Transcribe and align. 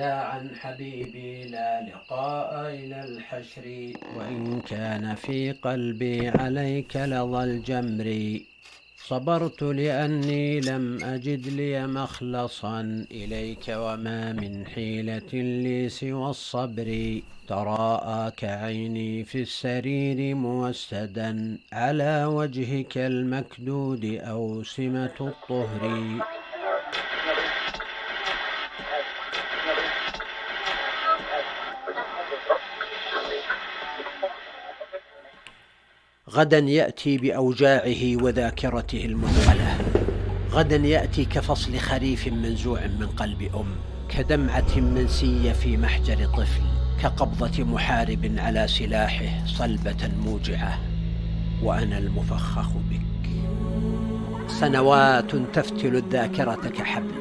وداعا 0.00 0.50
حبيبي 0.60 1.44
لا 1.44 1.82
لقاء 1.82 2.74
إلى 2.74 3.04
الحشر. 3.04 3.92
وإن 4.16 4.60
كان 4.60 5.14
في 5.14 5.52
قلبي 5.52 6.28
عليك 6.28 6.96
لظى 6.96 7.44
الجمر. 7.44 8.38
صبرت 9.08 9.62
لأني 9.62 10.60
لم 10.60 11.02
أجد 11.02 11.48
لي 11.48 11.86
مخلصا 11.86 13.06
إليك 13.10 13.66
وما 13.68 14.32
من 14.32 14.66
حيلة 14.66 15.32
لي 15.32 15.88
سوى 15.88 16.30
الصبر. 16.30 17.20
تراءاك 17.48 18.44
عيني 18.44 19.24
في 19.24 19.42
السرير 19.42 20.34
موسدا 20.34 21.58
على 21.72 22.24
وجهك 22.24 22.98
المكدود 22.98 24.04
أوسمة 24.04 25.18
الطهر. 25.20 25.82
غدا 36.32 36.58
يأتي 36.58 37.18
بأوجاعه 37.18 38.22
وذاكرته 38.22 39.04
المثقله 39.04 39.78
غدا 40.50 40.76
يأتي 40.76 41.24
كفصل 41.24 41.78
خريف 41.78 42.28
منزوع 42.28 42.86
من 42.86 43.06
قلب 43.06 43.42
أم 43.42 43.66
كدمعة 44.08 44.76
منسية 44.76 45.52
في 45.52 45.76
محجر 45.76 46.26
طفل 46.26 46.62
كقبضة 47.02 47.64
محارب 47.64 48.34
على 48.38 48.68
سلاحه 48.68 49.46
صلبة 49.46 50.10
موجعة. 50.24 50.78
وأنا 51.62 51.98
المفخخ 51.98 52.68
بك. 52.72 53.30
سنوات 54.48 55.36
تفتل 55.36 55.96
الذاكرة 55.96 56.70
كحبل 56.78 57.14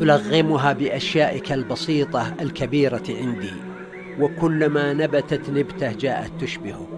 تلغمها 0.00 0.72
بأشيائك 0.72 1.52
البسيطة 1.52 2.34
الكبيرة 2.40 3.04
عندي. 3.08 3.52
وكلما 4.20 4.92
نبتت 4.92 5.50
نبتة 5.50 5.92
جاءت 5.92 6.30
تشبهك. 6.40 6.95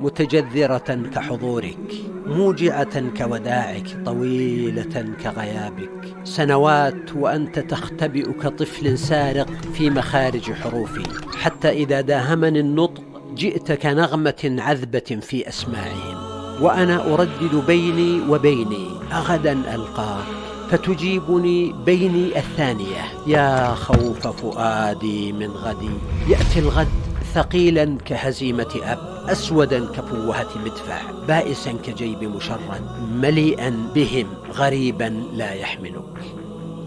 متجذرة 0.00 1.08
كحضورك 1.14 2.10
موجعة 2.26 3.08
كوداعك 3.18 3.96
طويلة 4.04 5.14
كغيابك. 5.22 5.90
سنوات 6.24 7.16
وأنت 7.16 7.58
تختبئ 7.58 8.32
كطفل 8.32 8.98
سارق 8.98 9.50
في 9.74 9.90
مخارج 9.90 10.52
حروفي. 10.52 11.02
حتى 11.36 11.68
إذا 11.68 12.00
داهمني 12.00 12.60
النطق 12.60 13.02
جئت 13.34 13.72
كنغمة 13.72 14.56
عذبة 14.58 15.18
في 15.20 15.48
أسماعهم. 15.48 16.16
وأنا 16.62 17.14
أردد 17.14 17.64
بيني 17.66 18.20
وبيني 18.28 18.86
أغدا 19.12 19.52
ألقاك 19.52 20.24
فتجيبني 20.70 21.72
بيني 21.86 22.38
الثانية. 22.38 23.04
يا 23.26 23.74
خوف 23.74 24.26
فؤادي 24.26 25.32
من 25.32 25.50
غدي 25.50 25.90
يأتي 26.28 26.58
الغد 26.58 26.88
ثقيلا 27.34 27.98
كهزيمة 28.04 28.74
أب. 28.82 29.09
أسودا 29.28 29.86
كفوهة 29.86 30.58
مدفع 30.58 31.10
بائسا 31.28 31.72
كجيب 31.72 32.24
مشرد 32.24 32.82
مليئا 33.12 33.90
بهم 33.94 34.34
غريبا 34.52 35.24
لا 35.32 35.52
يحملك 35.52 36.24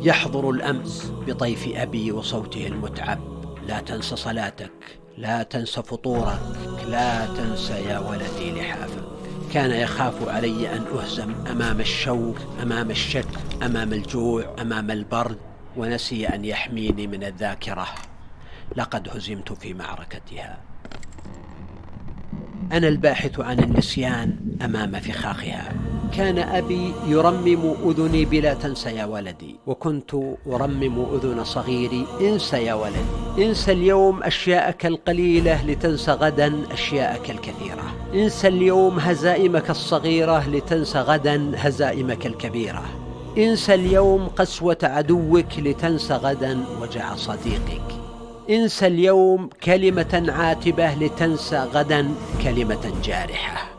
يحضر 0.01 0.49
الأمس 0.49 1.11
بطيف 1.27 1.67
أبي 1.75 2.11
وصوته 2.11 2.67
المتعب. 2.67 3.19
لا 3.67 3.79
تنس 3.79 4.13
صلاتك 4.13 4.71
لا 5.17 5.43
تنس 5.43 5.79
فطورك 5.79 6.39
لا 6.87 7.25
تنسى 7.25 7.73
يا 7.73 7.99
ولدي 7.99 8.51
لحافك. 8.51 9.03
كان 9.53 9.71
يخاف 9.71 10.29
علي 10.29 10.75
أن 10.75 10.85
أهزم 10.97 11.33
أمام 11.51 11.79
الشوك 11.79 12.37
أمام 12.61 12.91
الشك 12.91 13.27
أمام 13.63 13.93
الجوع 13.93 14.55
أمام 14.61 14.91
البرد 14.91 15.37
ونسي 15.77 16.27
أن 16.27 16.45
يحميني 16.45 17.07
من 17.07 17.23
الذاكرة. 17.23 17.87
لقد 18.75 19.09
هزمت 19.09 19.53
في 19.53 19.73
معركتها. 19.73 20.57
أنا 22.71 22.87
الباحث 22.87 23.39
عن 23.39 23.59
النسيان 23.59 24.35
أمام 24.61 24.99
فخاخها. 24.99 25.73
كان 26.17 26.39
أبي 26.39 26.93
يرمم 27.07 27.73
أذني 27.85 28.25
بلا 28.25 28.53
تنسى 28.53 28.89
يا 28.89 29.05
ولدي 29.05 29.55
وكنت 29.67 30.13
أرمم 30.47 31.05
أذن 31.13 31.43
صغيري 31.43 32.05
انسى 32.21 32.57
يا 32.57 32.73
ولدي 32.73 33.45
انسى 33.49 33.71
اليوم 33.71 34.23
أشياءك 34.23 34.85
القليلة 34.85 35.65
لتنسى 35.65 36.11
غدا 36.11 36.53
أشياءك 36.71 37.29
الكثيرة 37.31 37.83
انسى 38.13 38.47
اليوم 38.47 38.99
هزائمك 38.99 39.69
الصغيرة 39.69 40.49
لتنسى 40.49 40.99
غدا 40.99 41.51
هزائمك 41.55 42.25
الكبيرة. 42.25 42.83
انسى 43.37 43.73
اليوم 43.73 44.27
قسوة 44.27 44.77
عدوك 44.83 45.59
لتنسى 45.59 46.13
غدا 46.13 46.65
وجع 46.81 47.15
صديقك. 47.15 48.02
انسى 48.49 48.87
اليوم 48.87 49.49
كلمة 49.63 50.25
عاتبة 50.29 50.93
لتنسى 50.93 51.57
غدا 51.57 52.13
كلمة 52.43 52.93
جارحة. 53.03 53.69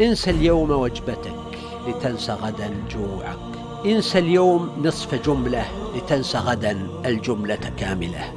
انسى 0.00 0.30
اليوم 0.30 0.70
وجبتك 0.70 1.58
لتنسى 1.88 2.32
غدا 2.32 2.74
جوعك. 2.90 3.38
انسى 3.86 4.18
اليوم 4.18 4.70
نصف 4.84 5.14
جملة 5.14 5.64
لتنسى 5.96 6.38
غدا 6.38 6.88
الجملة 7.06 7.72
كاملة. 7.78 8.32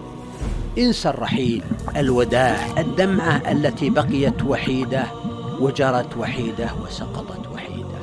انسى 0.78 1.10
الرحيل 1.10 1.64
الوداع 1.96 2.68
الدمعة 2.78 3.52
التي 3.52 3.90
بقيت 3.90 4.44
وحيدة 4.44 5.04
وجرت 5.60 6.18
وحيدة 6.18 6.70
وسقطت 6.84 7.48
وحيدة. 7.54 8.02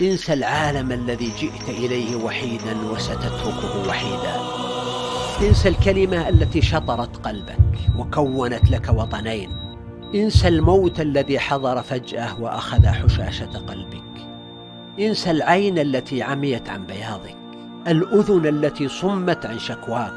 انسى 0.00 0.32
العالم 0.32 0.92
الذي 0.92 1.32
جئت 1.38 1.68
إليه 1.68 2.16
وحيدا 2.16 2.76
وستتركه 2.92 3.88
وحيدا. 3.88 4.51
انسى 5.42 5.68
الكلمة 5.68 6.28
التي 6.28 6.62
شطرت 6.62 7.26
قلبك 7.26 7.78
وكونت 7.98 8.70
لك 8.70 8.88
وطنين. 8.88 9.50
انسى 10.14 10.48
الموت 10.48 11.00
الذي 11.00 11.38
حضر 11.38 11.82
فجأة 11.82 12.40
وأخذ 12.40 12.86
حشاشة 12.86 13.58
قلبك. 13.68 14.26
انسى 15.00 15.30
العين 15.30 15.78
التي 15.78 16.22
عميت 16.22 16.68
عن 16.68 16.86
بياضك. 16.86 17.36
الأذن 17.88 18.46
التي 18.46 18.88
صمت 18.88 19.46
عن 19.46 19.58
شكواك. 19.58 20.12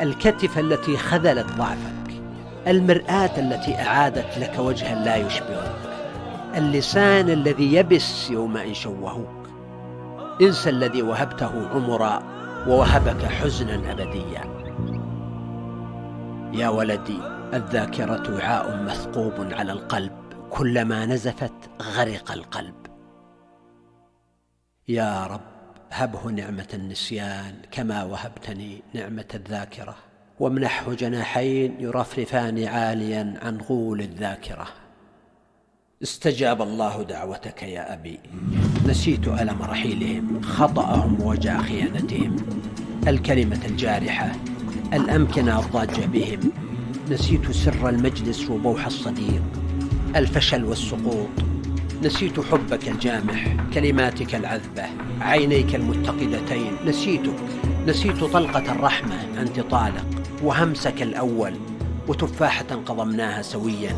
الكتف 0.00 0.58
التي 0.58 0.96
خذلت 0.96 1.46
ضعفك. 1.58 2.22
المرآة 2.66 3.38
التي 3.38 3.74
أعادت 3.74 4.38
لك 4.38 4.58
وجها 4.58 5.04
لا 5.04 5.16
يشبهك. 5.16 5.76
اللسان 6.56 7.30
الذي 7.30 7.74
يبس 7.74 8.30
يوم 8.30 8.56
إن 8.56 8.74
شوهوك. 8.74 9.48
انسى 10.42 10.70
الذي 10.70 11.02
وهبته 11.02 11.68
عمرا 11.74 12.41
ووهبك 12.68 13.24
حزنا 13.24 13.92
أبديا. 13.92 14.62
يا 16.54 16.68
ولدي 16.68 17.18
الذاكرة 17.54 18.34
وعاء 18.34 18.82
مثقوب 18.82 19.52
على 19.52 19.72
القلب 19.72 20.12
كلما 20.50 21.06
نزفت 21.06 21.52
غرق 21.82 22.32
القلب. 22.32 22.74
يا 24.88 25.26
رب 25.26 25.40
هبه 25.90 26.26
نعمة 26.26 26.68
النسيان 26.74 27.54
كما 27.70 28.04
وهبتني 28.04 28.82
نعمة 28.94 29.28
الذاكرة. 29.34 29.94
وامنحه 30.40 30.92
جناحين 30.94 31.76
يرفرفان 31.80 32.64
عاليا 32.64 33.40
عن 33.42 33.60
غول 33.60 34.00
الذاكرة. 34.00 34.66
استجاب 36.02 36.62
الله 36.62 37.02
دعوتك 37.02 37.62
يا 37.62 37.94
أبي. 37.94 38.20
نسيت 38.86 39.28
ألم 39.28 39.62
رحيلهم 39.62 40.42
خطأهم 40.42 41.20
ووجع 41.20 41.62
خيانتهم. 41.62 42.36
الكلمة 43.08 43.60
الجارحة 43.68 44.32
الأمكنة 44.92 45.58
الضاجة 45.60 46.06
بهم. 46.06 46.40
نسيت 47.10 47.50
سر 47.50 47.88
المجلس 47.88 48.50
وبوح 48.50 48.86
الصديق. 48.86 49.42
الفشل 50.16 50.64
والسقوط. 50.64 51.28
نسيت 52.04 52.40
حبك 52.40 52.88
الجامح 52.88 53.56
كلماتك 53.74 54.34
العذبة 54.34 54.84
عينيك 55.20 55.74
المتقدتين. 55.74 56.72
نسيتك 56.86 57.36
نسيت 57.86 58.24
طلقة 58.24 58.72
الرحمة 58.72 59.14
أنت 59.40 59.60
طالق 59.60 60.06
وهمسك 60.42 61.02
الأول 61.02 61.54
وتفاحة 62.08 62.66
قضمناها 62.86 63.42
سويا. 63.42 63.96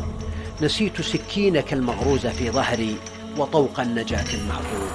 نسيت 0.61 1.01
سكينك 1.01 1.73
المغروزة 1.73 2.29
في 2.29 2.51
ظهري 2.51 2.95
وطوق 3.37 3.79
النجاة 3.79 4.33
المعقول. 4.33 4.89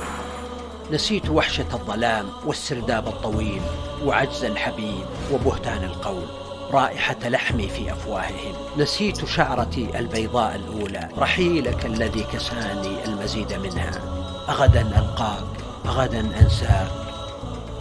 نسيت 0.93 1.31
وحشة 1.31 1.67
الظلام 1.73 2.27
والسرداب 2.47 3.09
الطويل 3.09 3.63
وعجز 4.05 4.45
الحبيب 4.45 5.05
وبهتان 5.33 5.85
القول. 5.85 6.27
رائحة 6.73 7.29
لحمي 7.29 7.69
في 7.69 7.93
أفواههم. 7.93 8.55
نسيت 8.79 9.25
شعرتي 9.25 9.99
البيضاء 9.99 10.57
الأولى. 10.57 11.09
رحيلك 11.19 11.87
الذي 11.87 12.23
كساني 12.23 13.05
المزيد 13.05 13.53
منها. 13.53 13.91
أغدا 14.49 14.81
ألقاك 14.81 15.45
أغدا 15.87 16.21
أنساك. 16.21 16.91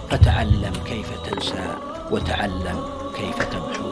فتعلم 0.10 0.74
كيف 0.86 1.22
تنسى 1.22 1.76
وتعلم 2.12 2.84
كيف 3.16 3.44
تمحو. 3.44 3.90